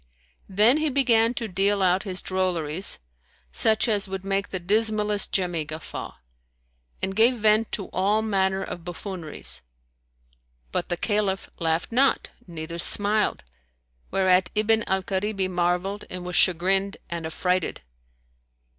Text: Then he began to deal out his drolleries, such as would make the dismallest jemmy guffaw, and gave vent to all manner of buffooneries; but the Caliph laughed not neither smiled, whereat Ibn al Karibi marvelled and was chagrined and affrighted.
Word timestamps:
Then 0.49 0.77
he 0.77 0.89
began 0.89 1.35
to 1.35 1.47
deal 1.47 1.83
out 1.83 2.01
his 2.01 2.23
drolleries, 2.23 2.97
such 3.51 3.87
as 3.87 4.07
would 4.07 4.25
make 4.25 4.49
the 4.49 4.59
dismallest 4.59 5.31
jemmy 5.31 5.63
guffaw, 5.63 6.13
and 7.03 7.15
gave 7.15 7.35
vent 7.35 7.71
to 7.73 7.85
all 7.89 8.23
manner 8.23 8.63
of 8.63 8.83
buffooneries; 8.83 9.61
but 10.71 10.89
the 10.89 10.97
Caliph 10.97 11.51
laughed 11.59 11.91
not 11.91 12.31
neither 12.47 12.79
smiled, 12.79 13.43
whereat 14.09 14.49
Ibn 14.55 14.81
al 14.87 15.03
Karibi 15.03 15.47
marvelled 15.47 16.05
and 16.09 16.25
was 16.25 16.35
chagrined 16.35 16.97
and 17.07 17.27
affrighted. 17.27 17.81